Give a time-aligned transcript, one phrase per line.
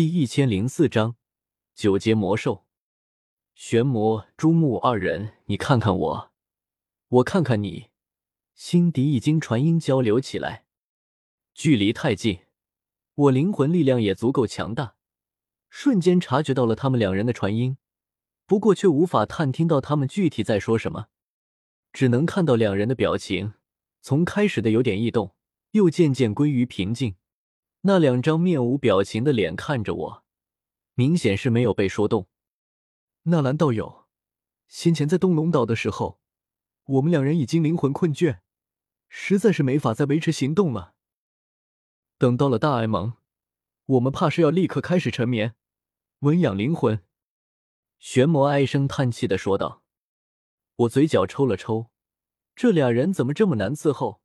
[0.00, 1.16] 第一千零四章
[1.74, 2.64] 九阶魔兽。
[3.52, 6.32] 玄魔、朱木二人，你看看我，
[7.08, 7.90] 我看看你，
[8.54, 10.64] 心底已经传音交流起来。
[11.52, 12.38] 距离太近，
[13.14, 14.94] 我灵魂力量也足够强大，
[15.68, 17.76] 瞬间察觉到了他们两人的传音，
[18.46, 21.08] 不过却无法探听到他们具体在说什么，
[21.92, 23.52] 只能看到两人的表情，
[24.00, 25.34] 从开始的有点异动，
[25.72, 27.16] 又渐渐归于平静。
[27.82, 30.24] 那两张面无表情的脸看着我，
[30.94, 32.28] 明显是没有被说动。
[33.24, 34.06] 纳兰道友，
[34.68, 36.20] 先前在东龙岛的时候，
[36.84, 38.40] 我们两人已经灵魂困倦，
[39.08, 40.94] 实在是没法再维持行动了。
[42.18, 43.14] 等到了大艾蒙，
[43.86, 45.54] 我们怕是要立刻开始沉眠，
[46.20, 47.02] 温养灵魂。
[47.98, 49.82] 玄魔唉声叹气的说道。
[50.76, 51.90] 我嘴角抽了抽，
[52.54, 54.20] 这俩人怎么这么难伺候？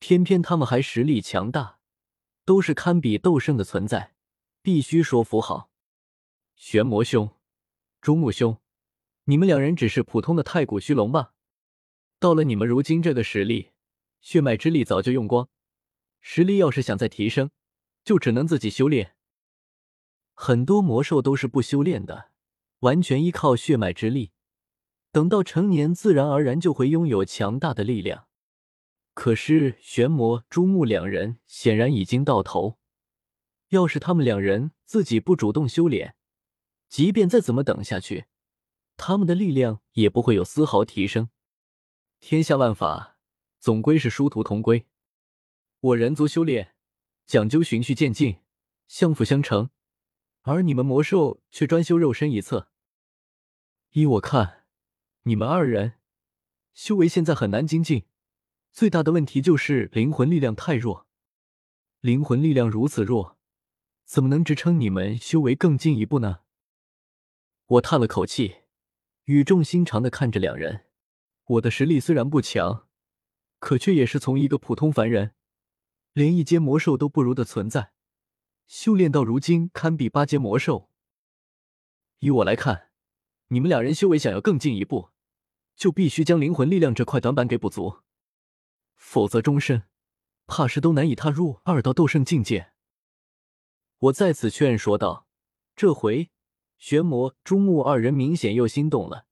[0.00, 1.77] 偏偏他们还实力强大。
[2.48, 4.14] 都是堪比斗圣的存在，
[4.62, 5.70] 必须说服好。
[6.56, 7.28] 玄魔兄、
[8.00, 8.56] 朱木兄，
[9.24, 11.34] 你们两人只是普通的太古虚龙吧？
[12.18, 13.72] 到了你们如今这个实力，
[14.22, 15.50] 血脉之力早就用光，
[16.22, 17.50] 实力要是想再提升，
[18.02, 19.14] 就只能自己修炼。
[20.32, 22.30] 很多魔兽都是不修炼的，
[22.78, 24.32] 完全依靠血脉之力，
[25.12, 28.27] 等到成年，自然而然就会拥有强大的力量。
[29.18, 32.78] 可是玄魔、朱木两人显然已经到头。
[33.70, 36.14] 要是他们两人自己不主动修炼，
[36.88, 38.26] 即便再怎么等下去，
[38.96, 41.30] 他们的力量也不会有丝毫提升。
[42.20, 43.18] 天下万法，
[43.58, 44.86] 总归是殊途同归。
[45.80, 46.76] 我人族修炼
[47.26, 48.38] 讲究循序渐进，
[48.86, 49.70] 相辅相成，
[50.42, 52.70] 而你们魔兽却专修肉身一侧。
[53.90, 54.66] 依我看，
[55.24, 55.94] 你们二人
[56.72, 58.04] 修为现在很难精进。
[58.70, 61.06] 最大的问题就是灵魂力量太弱，
[62.00, 63.36] 灵魂力量如此弱，
[64.04, 66.40] 怎么能支撑你们修为更进一步呢？
[67.66, 68.58] 我叹了口气，
[69.24, 70.86] 语重心长的看着两人。
[71.44, 72.86] 我的实力虽然不强，
[73.58, 75.34] 可却也是从一个普通凡人，
[76.12, 77.92] 连一阶魔兽都不如的存在，
[78.66, 80.90] 修炼到如今堪比八阶魔兽。
[82.20, 82.90] 以我来看，
[83.48, 85.10] 你们两人修为想要更进一步，
[85.74, 88.02] 就必须将灵魂力量这块短板给补足。
[88.98, 89.84] 否则，终身
[90.46, 92.72] 怕是都难以踏入二道斗圣境界。
[93.98, 95.26] 我再次劝说道
[95.74, 96.30] ：“这回
[96.76, 99.26] 玄魔、朱木二人明显又心动了。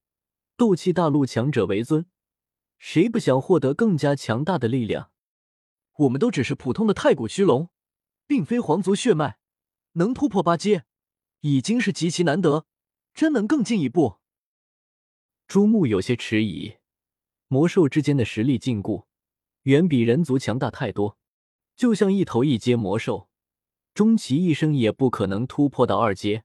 [0.57, 2.07] 斗气大陆强者为尊，
[2.79, 5.11] 谁不想获得更加强大的力量？
[5.99, 7.71] 我们都只是普通的太古虚龙，
[8.27, 9.39] 并非皇族血脉，
[9.93, 10.85] 能突破八阶
[11.41, 12.67] 已经是极其难得。
[13.13, 14.19] 真能更进一步？”
[15.49, 16.77] 朱木有些迟疑。
[17.49, 19.06] 魔兽之间的实力禁锢。
[19.67, 21.19] 远比人族强大太多，
[21.75, 23.29] 就像一头一阶魔兽，
[23.95, 26.45] 终其一生也不可能突破到二阶。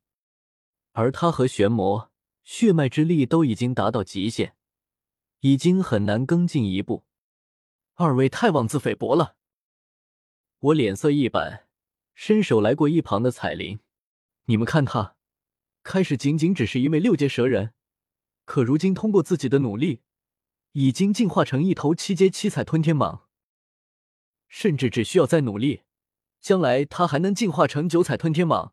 [0.94, 2.12] 而他和玄魔
[2.44, 4.56] 血脉之力都已经达到极限，
[5.42, 7.06] 已经很难更进一步。
[7.94, 9.36] 二位太妄自菲薄了！
[10.58, 11.68] 我脸色一板，
[12.16, 13.82] 伸手来过一旁的彩铃
[14.46, 15.16] ：“你们看他，
[15.84, 17.76] 开始仅仅只是一位六阶蛇人，
[18.46, 20.02] 可如今通过自己的努力。”
[20.74, 23.24] 已经进化成一头七阶七彩吞天蟒，
[24.48, 25.84] 甚至只需要再努力，
[26.40, 28.72] 将来他还能进化成九彩吞天蟒，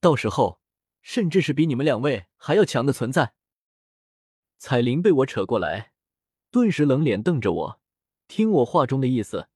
[0.00, 0.60] 到时候
[1.00, 3.32] 甚至是比你们两位还要强的存在。
[4.58, 5.92] 彩铃被我扯过来，
[6.50, 7.80] 顿时冷脸瞪着我，
[8.28, 9.48] 听我话中的意思，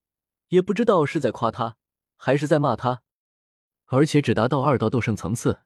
[0.48, 1.76] 也不知道是在夸他
[2.16, 3.02] 还是在骂他，
[3.84, 5.60] 而且只达到二道斗圣层次，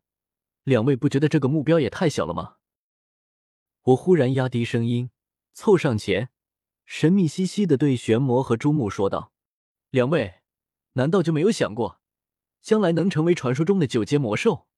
[0.64, 2.56] 两位不觉得这个目标也太小了吗？
[3.82, 5.10] 我忽然压低声音。
[5.60, 6.30] 凑上前，
[6.84, 9.32] 神秘兮兮的对玄魔和朱木说道
[9.90, 10.34] ：“两位，
[10.92, 12.00] 难道就没有想过，
[12.62, 14.68] 将来能成为传说中的九阶魔兽？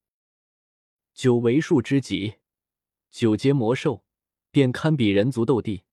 [1.13, 2.37] 九为数之极，
[3.11, 4.03] 九阶魔兽
[4.49, 5.83] 便堪比人族斗帝。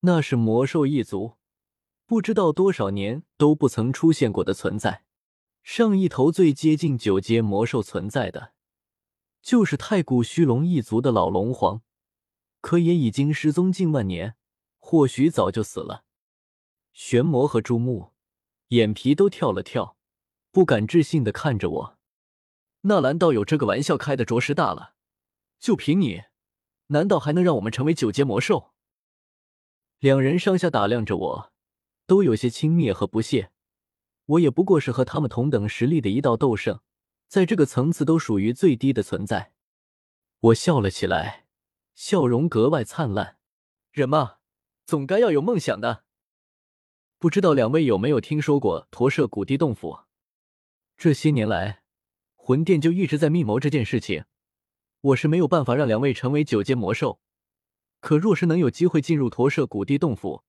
[0.00, 1.38] 那是魔兽一族，
[2.04, 5.06] 不知道多少年都不曾出现过的存在。
[5.62, 8.52] 上一头最接近九阶魔兽存在的，
[9.40, 11.80] 就是太古虚龙一族的老龙皇。”
[12.64, 14.36] 可也已经失踪近万年，
[14.78, 16.06] 或许早就死了。
[16.94, 18.14] 玄魔和朱木
[18.68, 19.98] 眼皮都跳了跳，
[20.50, 21.98] 不敢置信的看着我。
[22.80, 24.94] 纳兰道友这个玩笑开的着实大了，
[25.58, 26.22] 就凭你，
[26.86, 28.72] 难道还能让我们成为九阶魔兽？
[29.98, 31.52] 两人上下打量着我，
[32.06, 33.50] 都有些轻蔑和不屑。
[34.24, 36.80] 我也不过是和他们同等实力的一道斗圣，
[37.28, 39.52] 在这个层次都属于最低的存在。
[40.40, 41.43] 我笑了起来。
[41.94, 43.38] 笑容格外灿烂，
[43.92, 44.38] 人嘛，
[44.84, 46.04] 总该要有梦想的。
[47.18, 50.00] 不知道两位有没有听说过驼舍古地洞府？
[50.96, 51.82] 这些年来，
[52.34, 54.24] 魂殿就一直在密谋这件事情。
[55.00, 57.20] 我是没有办法让两位成为九阶魔兽，
[58.00, 60.42] 可若是能有机会进入驼舍古地洞府，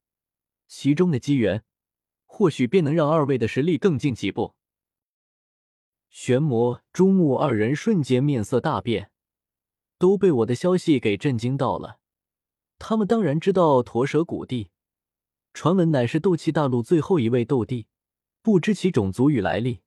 [0.68, 1.63] 其中的机缘，
[2.25, 4.56] 或许便能让二位的实力更进几步。
[6.09, 9.12] 玄魔、朱木二人瞬间面色大变，
[9.97, 12.00] 都被我的消息给震惊到了。
[12.77, 14.69] 他们当然知道驼蛇古地，
[15.53, 17.88] 传闻乃是斗气大陆最后一位斗帝，
[18.42, 19.81] 不知其种族与来历。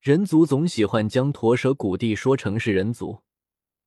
[0.00, 3.22] 人族总喜欢将驼蛇古地说成是人族，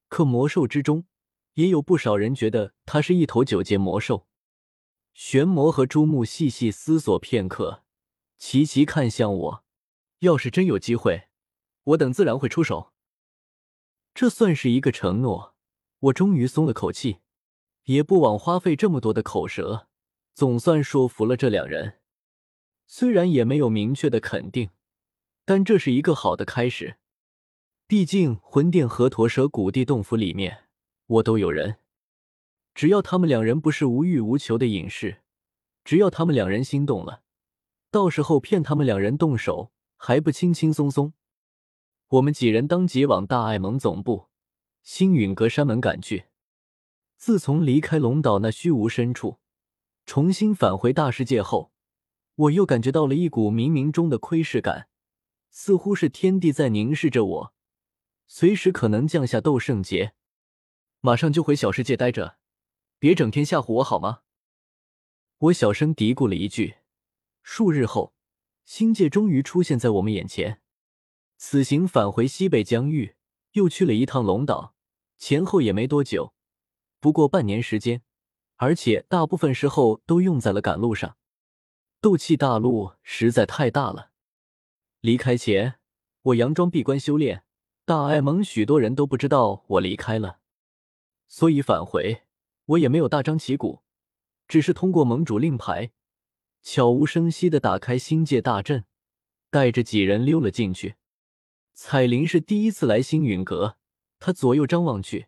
[0.09, 1.05] 可魔兽之中
[1.53, 4.27] 也有不少人觉得它是一头九阶魔兽。
[5.13, 7.83] 玄魔和朱木细细思索片刻，
[8.37, 9.63] 齐齐看向我。
[10.19, 11.29] 要是真有机会。
[11.83, 12.91] 我等自然会出手，
[14.19, 15.55] 这算是一个承诺。
[15.99, 17.19] 我终于松了口气，
[17.85, 19.87] 也不枉花费这么多的口舌，
[20.33, 21.99] 总算说服了这两人。
[22.85, 24.71] 虽然也没有明确的肯定，
[25.45, 26.97] 但这是一个好的开始。
[27.87, 30.65] 毕竟魂殿和驼蛇谷地洞府里面，
[31.07, 31.77] 我都有人。
[32.75, 35.21] 只要他们两人不是无欲无求的隐士，
[35.85, 37.21] 只要他们两人心动了，
[37.89, 41.13] 到时候骗他们两人动手还不轻轻松松。
[42.09, 44.29] 我们几人当即往大爱盟总部
[44.81, 46.25] 星陨阁山门赶去。
[47.17, 49.37] 自从离开龙岛那虚无深处，
[50.07, 51.71] 重新返回大世界后，
[52.33, 54.87] 我又感觉到了一股冥冥中的窥视感，
[55.51, 57.53] 似乎是天地在凝视着我，
[58.25, 60.13] 随时可能降下斗圣劫。
[61.01, 62.37] 马上就回小世界待着，
[62.97, 64.21] 别整天吓唬我好吗？
[65.37, 66.77] 我小声嘀咕了一句。
[67.43, 68.15] 数日后，
[68.65, 70.61] 星界终于出现在我们眼前。
[71.41, 73.15] 此行返回西北疆域，
[73.53, 74.75] 又去了一趟龙岛，
[75.17, 76.33] 前后也没多久，
[76.99, 78.01] 不过半年时间，
[78.57, 81.15] 而且大部分时候都用在了赶路上。
[82.01, 84.11] 斗气大陆实在太大了。
[84.99, 85.79] 离开前，
[86.23, 87.45] 我佯装闭关修炼，
[87.85, 90.39] 大爱盟许多人都不知道我离开了，
[91.29, 92.23] 所以返回
[92.65, 93.81] 我也没有大张旗鼓，
[94.49, 95.91] 只是通过盟主令牌，
[96.61, 98.83] 悄无声息的打开星界大阵，
[99.49, 100.95] 带着几人溜了进去。
[101.81, 103.77] 彩铃是第一次来星陨阁，
[104.19, 105.27] 他左右张望去，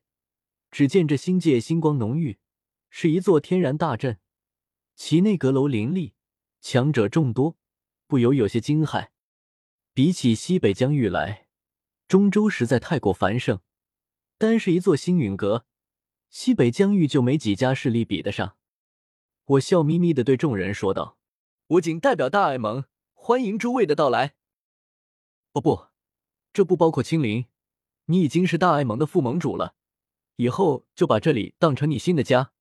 [0.70, 2.40] 只见这星界星光浓郁，
[2.90, 4.20] 是一座天然大阵，
[4.94, 6.14] 其内阁楼林立，
[6.60, 7.58] 强者众多，
[8.06, 9.12] 不由有些惊骇。
[9.94, 11.48] 比起西北疆域来，
[12.10, 13.62] 中州实在太过繁盛，
[14.38, 15.66] 单是一座星陨阁，
[16.30, 18.58] 西北疆域就没几家势力比得上。
[19.46, 21.18] 我笑眯眯的对众人说道
[21.68, 22.84] ：“我谨代表大爱盟，
[23.14, 24.36] 欢迎诸位的到来。”
[25.54, 25.91] 哦不。
[26.54, 27.46] 这不包括青灵，
[28.06, 29.76] 你已经是大爱盟的副盟主了，
[30.36, 32.52] 以后就把这里当成你新的家。